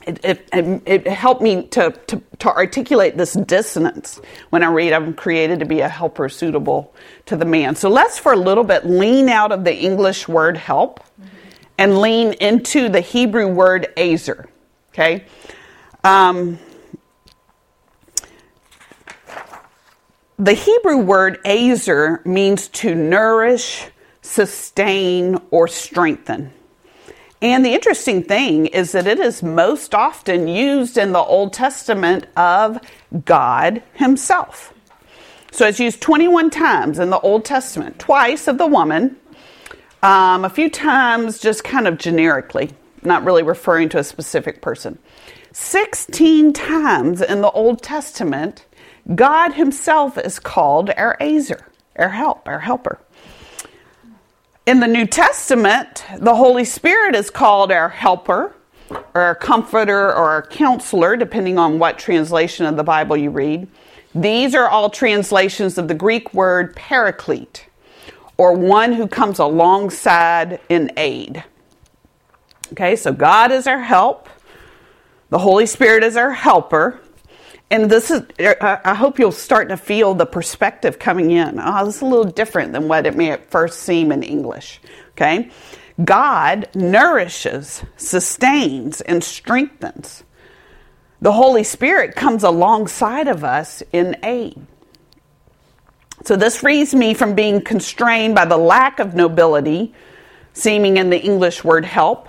it, 0.05 0.19
it, 0.51 0.81
it, 0.85 1.07
helped 1.07 1.41
me 1.41 1.67
to, 1.67 1.91
to, 2.07 2.21
to, 2.39 2.50
articulate 2.50 3.15
this 3.15 3.31
dissonance 3.31 4.19
when 4.50 4.62
I 4.62 4.69
read 4.69 4.91
I'm 4.91 5.13
created 5.13 5.59
to 5.59 5.65
be 5.65 5.79
a 5.79 5.88
helper 5.88 6.27
suitable 6.27 6.93
to 7.27 7.38
the 7.38 7.45
man. 7.45 7.77
So 7.77 7.88
let's 7.88 8.19
for 8.19 8.33
a 8.33 8.35
little 8.35 8.65
bit 8.65 8.85
lean 8.85 9.29
out 9.29 9.53
of 9.53 9.63
the 9.63 9.73
English 9.73 10.27
word 10.27 10.57
help 10.57 11.00
and 11.77 12.00
lean 12.01 12.33
into 12.33 12.89
the 12.89 13.00
Hebrew 13.00 13.47
word 13.47 13.93
azer. 13.95 14.47
Okay? 14.91 15.23
Um, 16.03 16.60
the 20.38 20.53
Hebrew 20.53 20.98
word 20.98 21.41
azer 21.45 22.25
means 22.25 22.67
to 22.69 22.93
nourish, 22.93 23.86
sustain, 24.22 25.39
or 25.50 25.69
strengthen. 25.69 26.51
And 27.41 27.65
the 27.65 27.74
interesting 27.74 28.24
thing 28.24 28.65
is 28.67 28.91
that 28.93 29.07
it 29.07 29.19
is 29.19 29.43
most 29.43 29.95
often 29.95 30.48
used 30.48 30.98
in 30.98 31.12
the 31.13 31.19
Old 31.19 31.53
Testament 31.53 32.25
of 32.36 32.79
God 33.25 33.83
Himself. 33.93 34.74
So 35.51 35.67
it's 35.67 35.79
used 35.79 36.01
21 36.01 36.50
times 36.50 37.00
in 37.00 37.12
the 37.12 37.19
Old 37.19 37.45
Testament, 37.45 38.00
twice 38.00 38.48
of 38.48 38.57
the 38.57 38.65
woman, 38.65 39.17
um, 40.01 40.43
a 40.43 40.50
few 40.50 40.69
times 40.69 41.39
just 41.39 41.63
kind 41.63 41.88
of 41.88 41.98
generically, 41.98 42.72
not 43.03 43.24
really 43.24 43.43
referring 43.43 43.88
to 43.89 44.00
a 44.00 44.03
specific 44.03 44.62
person. 44.62 44.98
16 45.53 46.51
times 46.51 47.22
in 47.22 47.41
the 47.41 47.51
Old 47.51 47.83
Testament, 47.83 48.65
God 49.13 49.53
Himself 49.53 50.17
is 50.17 50.39
called 50.39 50.89
our 50.98 51.15
Azer, 51.22 51.62
our 51.95 52.10
help, 52.10 52.48
our 52.48 52.60
helper. 52.60 53.00
In 54.65 54.79
the 54.79 54.88
New 54.88 55.05
Testament, 55.05 56.05
the 56.17 56.36
Holy 56.36 56.65
Spirit 56.65 57.15
is 57.15 57.29
called 57.29 57.72
our 57.72 57.89
helper, 57.89 58.55
or 58.89 59.22
our 59.22 59.36
comforter, 59.36 60.07
or 60.07 60.31
our 60.31 60.41
counselor, 60.41 61.15
depending 61.15 61.60
on 61.60 61.77
what 61.77 62.00
translation 62.00 62.65
of 62.65 62.75
the 62.75 62.83
Bible 62.83 63.15
you 63.15 63.29
read. 63.29 63.67
These 64.15 64.55
are 64.55 64.67
all 64.67 64.89
translations 64.89 65.77
of 65.77 65.88
the 65.88 65.93
Greek 65.93 66.33
word 66.33 66.75
paraclete, 66.75 67.67
or 68.38 68.53
one 68.53 68.93
who 68.93 69.07
comes 69.07 69.38
alongside 69.38 70.60
in 70.67 70.91
aid. 70.98 71.43
Okay, 72.72 72.95
so 72.95 73.13
God 73.13 73.51
is 73.51 73.67
our 73.67 73.81
help. 73.81 74.29
The 75.30 75.39
Holy 75.39 75.65
Spirit 75.65 76.03
is 76.03 76.15
our 76.15 76.32
helper. 76.32 77.00
And 77.72 77.89
this 77.89 78.12
is, 78.12 78.22
I 78.39 78.94
hope 78.94 79.18
you'll 79.18 79.32
start 79.32 79.70
to 79.70 79.77
feel 79.77 80.13
the 80.13 80.27
perspective 80.27 81.00
coming 81.00 81.32
in. 81.32 81.60
Oh, 81.60 81.86
this 81.86 81.96
is 81.96 82.01
a 82.03 82.06
little 82.06 82.32
different 82.32 82.72
than 82.72 82.88
what 82.88 83.08
it 83.08 83.15
may 83.15 83.32
at 83.32 83.50
first 83.50 83.80
seem 83.80 84.12
in 84.12 84.22
English. 84.22 84.80
Okay? 85.12 85.50
God 86.03 86.70
nourishes, 86.75 87.84
sustains, 87.98 89.01
and 89.01 89.24
strengthens. 89.24 90.24
The 91.20 91.32
Holy 91.32 91.63
Spirit 91.63 92.15
comes 92.15 92.44
alongside 92.44 93.27
of 93.27 93.44
us 93.44 93.82
in 93.92 94.18
aid. 94.24 94.68
So 96.25 96.36
this 96.36 96.58
frees 96.58 96.94
me 96.94 97.13
from 97.13 97.34
being 97.34 97.62
constrained 97.62 98.36
by 98.36 98.46
the 98.46 98.58
lack 98.58 99.00
of 99.00 99.15
nobility 99.15 99.94
seeming 100.53 100.98
in 100.98 101.10
the 101.10 101.20
English 101.20 101.63
word 101.63 101.86
help 101.86 102.27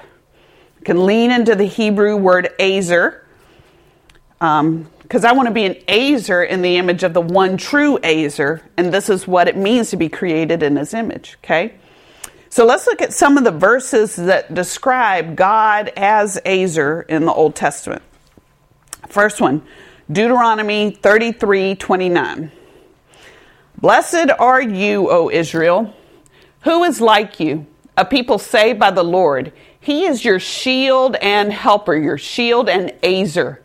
can 0.84 1.06
lean 1.06 1.30
into 1.30 1.54
the 1.54 1.64
Hebrew 1.64 2.16
word 2.16 2.50
azer, 2.58 3.20
because 4.38 5.24
um, 5.24 5.26
I 5.26 5.32
want 5.32 5.48
to 5.48 5.54
be 5.54 5.64
an 5.64 5.74
azer 5.88 6.46
in 6.46 6.62
the 6.62 6.76
image 6.76 7.02
of 7.02 7.14
the 7.14 7.20
one 7.20 7.56
true 7.56 7.98
azer, 7.98 8.62
and 8.76 8.92
this 8.92 9.08
is 9.08 9.26
what 9.26 9.48
it 9.48 9.56
means 9.56 9.90
to 9.90 9.96
be 9.96 10.08
created 10.08 10.62
in 10.62 10.76
his 10.76 10.94
image, 10.94 11.38
okay? 11.42 11.74
So 12.50 12.64
let's 12.64 12.86
look 12.86 13.02
at 13.02 13.12
some 13.12 13.36
of 13.36 13.44
the 13.44 13.50
verses 13.50 14.14
that 14.14 14.54
describe 14.54 15.34
God 15.34 15.90
as 15.96 16.40
azer 16.44 17.04
in 17.08 17.24
the 17.24 17.32
Old 17.32 17.56
Testament. 17.56 18.02
First 19.08 19.40
one, 19.40 19.62
Deuteronomy 20.10 20.90
33 20.92 21.74
29. 21.74 22.52
Blessed 23.80 24.30
are 24.38 24.62
you, 24.62 25.10
O 25.10 25.30
Israel. 25.30 25.94
Who 26.60 26.84
is 26.84 27.00
like 27.00 27.40
you? 27.40 27.66
A 27.96 28.04
people 28.04 28.38
saved 28.38 28.78
by 28.78 28.90
the 28.90 29.04
Lord. 29.04 29.52
He 29.78 30.04
is 30.04 30.24
your 30.24 30.40
shield 30.40 31.16
and 31.16 31.52
helper, 31.52 31.94
your 31.94 32.18
shield 32.18 32.68
and 32.68 32.90
azer, 33.02 33.58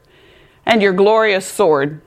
and 0.65 0.81
your 0.81 0.93
glorious 0.93 1.48
sword. 1.48 2.01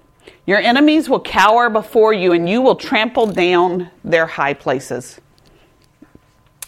Your 0.47 0.59
enemies 0.59 1.09
will 1.09 1.21
cower 1.21 1.69
before 1.69 2.13
you, 2.13 2.33
and 2.33 2.49
you 2.49 2.61
will 2.61 2.77
trample 2.77 3.27
down 3.27 3.91
their 4.05 4.27
high 4.27 4.55
places. 4.55 5.21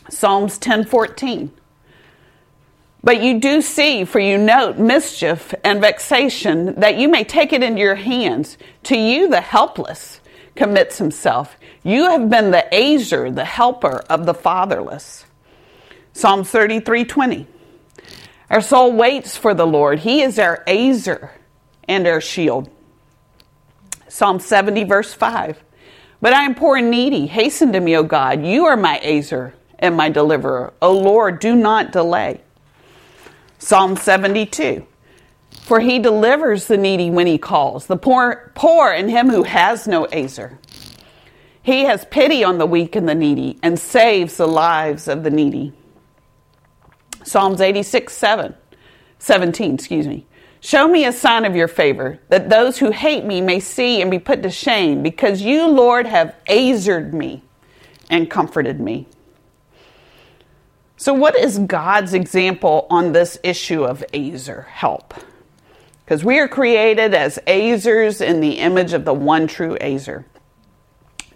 Psalms 0.08 0.58
10:14. 0.58 1.50
But 3.02 3.22
you 3.22 3.38
do 3.38 3.60
see, 3.60 4.04
for 4.04 4.18
you 4.18 4.38
note 4.38 4.78
mischief 4.78 5.54
and 5.62 5.80
vexation, 5.80 6.74
that 6.80 6.96
you 6.96 7.08
may 7.08 7.22
take 7.22 7.52
it 7.52 7.62
into 7.62 7.80
your 7.80 7.96
hands. 7.96 8.56
To 8.84 8.96
you, 8.96 9.28
the 9.28 9.42
helpless 9.42 10.20
commits 10.56 10.98
himself. 10.98 11.56
You 11.82 12.08
have 12.10 12.30
been 12.30 12.50
the 12.50 12.66
azer, 12.72 13.34
the 13.34 13.44
helper 13.44 14.02
of 14.08 14.24
the 14.24 14.34
fatherless. 14.34 15.26
Psalm 16.14 16.44
33 16.44 17.04
20. 17.04 17.46
Our 18.48 18.60
soul 18.60 18.92
waits 18.92 19.36
for 19.36 19.52
the 19.52 19.66
Lord. 19.66 19.98
He 19.98 20.22
is 20.22 20.38
our 20.38 20.62
azer 20.66 21.30
and 21.88 22.06
our 22.06 22.20
shield. 22.20 22.70
Psalm 24.08 24.38
70, 24.38 24.84
verse 24.84 25.12
5. 25.12 25.60
But 26.20 26.32
I 26.32 26.44
am 26.44 26.54
poor 26.54 26.76
and 26.76 26.88
needy. 26.88 27.26
Hasten 27.26 27.72
to 27.72 27.80
me, 27.80 27.96
O 27.96 28.04
God. 28.04 28.46
You 28.46 28.64
are 28.66 28.76
my 28.76 29.00
azer 29.02 29.54
and 29.80 29.96
my 29.96 30.08
deliverer. 30.08 30.72
O 30.80 30.92
Lord, 30.92 31.40
do 31.40 31.56
not 31.56 31.90
delay. 31.90 32.40
Psalm 33.58 33.96
72. 33.96 34.86
For 35.62 35.80
he 35.80 35.98
delivers 35.98 36.68
the 36.68 36.76
needy 36.76 37.10
when 37.10 37.26
he 37.26 37.38
calls, 37.38 37.86
the 37.86 37.96
poor, 37.96 38.52
poor 38.54 38.92
and 38.92 39.10
him 39.10 39.30
who 39.30 39.42
has 39.42 39.88
no 39.88 40.04
azer. 40.06 40.58
He 41.60 41.84
has 41.84 42.04
pity 42.04 42.44
on 42.44 42.58
the 42.58 42.66
weak 42.66 42.94
and 42.94 43.08
the 43.08 43.14
needy 43.16 43.58
and 43.62 43.80
saves 43.80 44.36
the 44.36 44.46
lives 44.46 45.08
of 45.08 45.24
the 45.24 45.30
needy. 45.30 45.72
Psalms 47.24 47.60
86, 47.60 48.12
7, 48.12 48.54
17, 49.18 49.74
excuse 49.74 50.06
me. 50.06 50.26
Show 50.60 50.88
me 50.88 51.04
a 51.04 51.12
sign 51.12 51.44
of 51.44 51.54
your 51.54 51.68
favor, 51.68 52.20
that 52.30 52.48
those 52.48 52.78
who 52.78 52.90
hate 52.90 53.24
me 53.24 53.40
may 53.40 53.60
see 53.60 54.00
and 54.00 54.10
be 54.10 54.18
put 54.18 54.42
to 54.42 54.50
shame, 54.50 55.02
because 55.02 55.42
you, 55.42 55.68
Lord, 55.68 56.06
have 56.06 56.34
azered 56.48 57.12
me 57.12 57.42
and 58.08 58.30
comforted 58.30 58.80
me. 58.80 59.06
So, 60.96 61.12
what 61.12 61.36
is 61.36 61.58
God's 61.58 62.14
example 62.14 62.86
on 62.88 63.12
this 63.12 63.38
issue 63.42 63.84
of 63.84 64.02
azer, 64.14 64.66
help? 64.68 65.12
Because 66.04 66.24
we 66.24 66.38
are 66.38 66.48
created 66.48 67.14
as 67.14 67.38
azers 67.46 68.24
in 68.24 68.40
the 68.40 68.58
image 68.58 68.92
of 68.92 69.04
the 69.04 69.12
one 69.12 69.46
true 69.46 69.76
azer. 69.80 70.24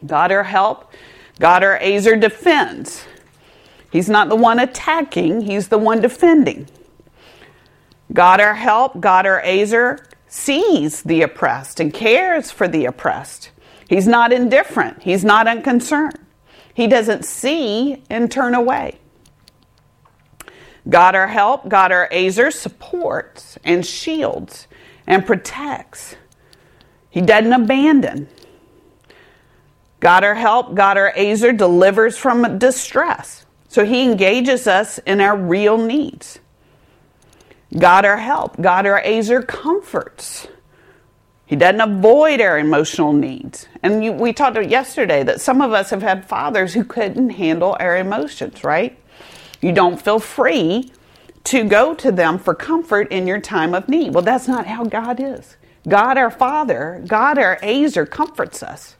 God 0.06 0.30
our 0.30 0.44
help, 0.44 0.92
God 1.38 1.64
our 1.64 1.78
azer 1.80 2.18
defends. 2.20 3.04
He's 3.90 4.08
not 4.08 4.28
the 4.28 4.36
one 4.36 4.58
attacking, 4.58 5.42
he's 5.42 5.68
the 5.68 5.78
one 5.78 6.00
defending. 6.00 6.68
God 8.12 8.40
our 8.40 8.54
help, 8.54 9.00
God 9.00 9.26
our 9.26 9.42
azer, 9.42 10.04
sees 10.26 11.02
the 11.02 11.22
oppressed 11.22 11.80
and 11.80 11.92
cares 11.92 12.50
for 12.50 12.68
the 12.68 12.84
oppressed. 12.84 13.50
He's 13.88 14.06
not 14.06 14.32
indifferent, 14.32 15.02
he's 15.02 15.24
not 15.24 15.48
unconcerned. 15.48 16.18
He 16.74 16.86
doesn't 16.86 17.24
see 17.24 18.04
and 18.08 18.30
turn 18.30 18.54
away. 18.54 18.98
God 20.88 21.14
our 21.14 21.26
help, 21.26 21.68
God 21.68 21.90
our 21.90 22.08
azer 22.10 22.52
supports 22.52 23.58
and 23.64 23.84
shields 23.84 24.68
and 25.06 25.26
protects. 25.26 26.14
He 27.10 27.20
doesn't 27.20 27.52
abandon. 27.52 28.28
God 30.00 30.22
our 30.22 30.34
help, 30.34 30.74
God 30.74 30.96
our 30.96 31.12
azer 31.14 31.56
delivers 31.56 32.16
from 32.16 32.58
distress. 32.58 33.44
So 33.68 33.84
he 33.84 34.02
engages 34.02 34.66
us 34.66 34.98
in 34.98 35.20
our 35.20 35.36
real 35.36 35.78
needs. 35.78 36.40
God 37.76 38.06
our 38.06 38.16
help, 38.16 38.60
God 38.60 38.86
our 38.86 39.00
azer 39.02 39.46
comforts. 39.46 40.48
He 41.44 41.56
doesn't 41.56 41.80
avoid 41.80 42.40
our 42.40 42.58
emotional 42.58 43.12
needs. 43.12 43.66
And 43.82 44.04
you, 44.04 44.12
we 44.12 44.32
talked 44.32 44.62
yesterday 44.66 45.22
that 45.22 45.40
some 45.40 45.62
of 45.62 45.72
us 45.72 45.90
have 45.90 46.02
had 46.02 46.26
fathers 46.26 46.74
who 46.74 46.84
couldn't 46.84 47.30
handle 47.30 47.76
our 47.80 47.96
emotions, 47.96 48.64
right? 48.64 48.98
You 49.60 49.72
don't 49.72 50.00
feel 50.00 50.18
free 50.18 50.92
to 51.44 51.64
go 51.64 51.94
to 51.94 52.12
them 52.12 52.38
for 52.38 52.54
comfort 52.54 53.10
in 53.10 53.26
your 53.26 53.40
time 53.40 53.74
of 53.74 53.88
need. 53.88 54.12
Well, 54.12 54.24
that's 54.24 54.46
not 54.46 54.66
how 54.66 54.84
God 54.84 55.20
is. 55.20 55.56
God 55.88 56.18
our 56.18 56.30
Father, 56.30 57.02
God 57.06 57.38
our 57.38 57.58
azer 57.60 58.08
comforts 58.08 58.62
us. 58.62 58.96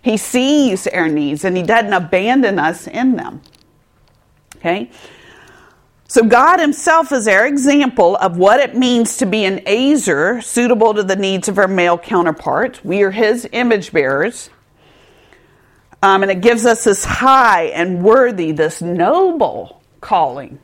He 0.00 0.16
sees 0.16 0.88
our 0.88 1.08
needs 1.08 1.44
and 1.44 1.56
He 1.56 1.62
doesn't 1.62 1.92
abandon 1.92 2.58
us 2.58 2.88
in 2.88 3.14
them. 3.14 3.42
Okay? 4.62 4.90
So, 6.06 6.22
God 6.22 6.60
Himself 6.60 7.10
is 7.10 7.26
our 7.26 7.46
example 7.46 8.16
of 8.16 8.36
what 8.36 8.60
it 8.60 8.76
means 8.76 9.16
to 9.16 9.26
be 9.26 9.44
an 9.44 9.58
azer 9.60 10.40
suitable 10.44 10.94
to 10.94 11.02
the 11.02 11.16
needs 11.16 11.48
of 11.48 11.58
our 11.58 11.66
male 11.66 11.98
counterparts. 11.98 12.84
We 12.84 13.02
are 13.02 13.10
His 13.10 13.48
image 13.50 13.92
bearers. 13.92 14.50
Um, 16.00 16.22
and 16.22 16.30
it 16.30 16.40
gives 16.40 16.64
us 16.64 16.84
this 16.84 17.04
high 17.04 17.64
and 17.64 18.04
worthy, 18.04 18.52
this 18.52 18.80
noble 18.80 19.82
calling 20.00 20.60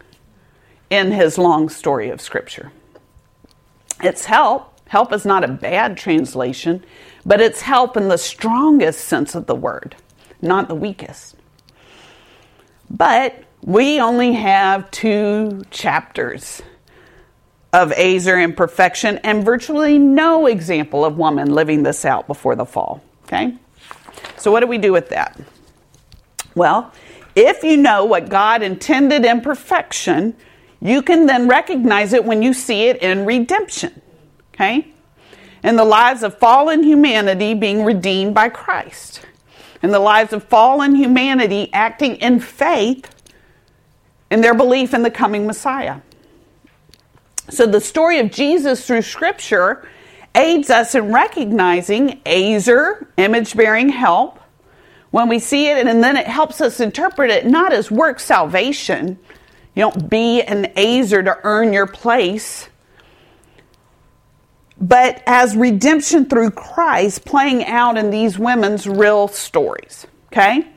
in 0.91 1.11
His 1.11 1.39
long 1.39 1.69
story 1.69 2.11
of 2.11 2.21
Scripture. 2.21 2.71
It's 4.01 4.27
help. 4.27 4.79
Help 4.87 5.13
is 5.13 5.27
not 5.27 5.43
a 5.43 5.49
bad 5.49 5.97
translation, 5.97 6.85
but 7.27 7.41
it's 7.41 7.63
help 7.63 7.97
in 7.97 8.09
the 8.09 8.17
strongest 8.17 9.07
sense 9.07 9.35
of 9.35 9.47
the 9.47 9.57
word, 9.57 9.97
not 10.41 10.69
the 10.69 10.75
weakest. 10.77 11.35
But 12.89 13.45
we 13.63 14.01
only 14.01 14.35
have 14.35 14.91
two 14.91 15.63
chapters 15.71 16.63
of 17.73 17.91
Azer 17.91 18.43
imperfection 18.43 19.19
and 19.19 19.45
virtually 19.45 19.99
no 19.99 20.47
example 20.47 21.05
of 21.05 21.19
woman 21.19 21.55
living 21.55 21.83
this 21.83 22.05
out 22.05 22.27
before 22.27 22.57
the 22.57 22.65
fall. 22.65 23.03
Okay? 23.25 23.57
So, 24.37 24.51
what 24.51 24.61
do 24.61 24.67
we 24.67 24.79
do 24.79 24.93
with 24.93 25.11
that? 25.11 25.39
Well, 26.55 26.93
if 27.35 27.63
you 27.63 27.77
know 27.77 28.05
what 28.05 28.29
God 28.29 28.63
intended 28.63 29.25
in 29.25 29.43
perfection, 29.43 30.35
you 30.81 31.03
can 31.03 31.27
then 31.27 31.49
recognize 31.49 32.13
it 32.13 32.25
when 32.25 32.43
you 32.43 32.55
see 32.55 32.89
it 32.89 33.03
in 33.03 33.27
redemption. 33.27 34.01
Okay? 34.55 34.89
In 35.63 35.77
the 35.77 35.85
lives 35.85 36.23
of 36.23 36.39
fallen 36.39 36.83
humanity 36.83 37.55
being 37.55 37.85
redeemed 37.85 38.35
by 38.35 38.49
Christ. 38.49 39.21
In 39.83 39.91
the 39.91 40.01
lives 40.01 40.33
of 40.33 40.43
fallen 40.45 40.95
humanity 40.95 41.71
acting 41.73 42.17
in 42.17 42.41
faith 42.41 43.15
in 44.31 44.41
their 44.41 44.55
belief 44.55 44.95
in 44.95 45.03
the 45.03 45.11
coming 45.11 45.47
Messiah. 45.47 46.01
So 47.51 47.67
the 47.67 47.81
story 47.81 48.19
of 48.19 48.31
Jesus 48.31 48.87
through 48.87 49.03
Scripture 49.03 49.89
aids 50.35 50.71
us 50.71 50.95
in 50.95 51.13
recognizing 51.13 52.21
Azer, 52.27 53.07
image 53.17 53.57
bearing 53.57 53.89
help, 53.89 54.39
when 55.11 55.29
we 55.29 55.39
see 55.39 55.69
it, 55.69 55.87
and 55.87 56.05
then 56.05 56.17
it 56.17 56.27
helps 56.27 56.61
us 56.61 56.81
interpret 56.81 57.31
it 57.31 57.47
not 57.47 57.73
as 57.73 57.91
work 57.91 58.21
salvation. 58.21 59.19
You 59.75 59.83
don't 59.85 60.11
be 60.11 60.43
an 60.43 60.67
Azer 60.77 61.25
to 61.25 61.39
earn 61.45 61.73
your 61.73 61.87
place, 61.87 62.69
but 64.79 65.23
as 65.27 65.57
redemption 65.57 66.27
through 66.27 66.51
Christ 66.51 67.25
playing 67.25 67.65
out 67.65 67.97
in 67.97 68.11
these 68.11 68.39
women's 68.39 68.87
real 68.87 69.29
stories. 69.29 70.07
Okay? 70.31 70.69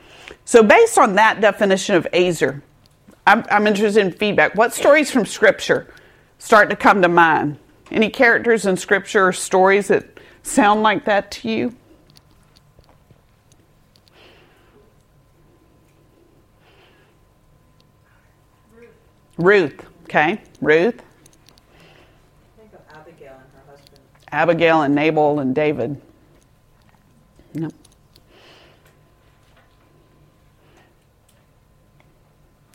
So, 0.45 0.63
based 0.63 0.97
on 0.97 1.15
that 1.15 1.41
definition 1.41 1.95
of 1.95 2.07
Azer, 2.13 2.61
I'm, 3.27 3.45
I'm 3.51 3.67
interested 3.67 4.05
in 4.05 4.11
feedback. 4.11 4.55
What 4.55 4.73
stories 4.73 5.11
from 5.11 5.25
Scripture 5.25 5.93
start 6.39 6.69
to 6.69 6.75
come 6.75 7.01
to 7.01 7.07
mind? 7.07 7.59
Any 7.91 8.09
characters 8.09 8.65
in 8.65 8.77
Scripture 8.77 9.27
or 9.27 9.33
stories 9.33 9.89
that 9.89 10.19
sound 10.43 10.81
like 10.81 11.05
that 11.05 11.29
to 11.31 11.49
you? 11.49 11.75
Ruth. 18.73 18.89
Ruth. 19.37 19.85
Okay. 20.03 20.41
Ruth. 20.61 21.01
Think 22.57 22.73
of 22.73 22.79
Abigail 22.93 23.33
and 23.33 23.51
her 23.53 23.71
husband. 23.71 23.99
Abigail 24.31 24.81
and 24.81 24.95
Nabal 24.95 25.39
and 25.39 25.53
David. 25.53 26.01
Yep. 27.53 27.73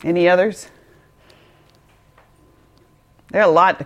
Any 0.03 0.29
others? 0.29 0.69
There 3.31 3.41
are 3.41 3.49
a 3.49 3.51
lot 3.51 3.77
to 3.79 3.83
come. 3.83 3.85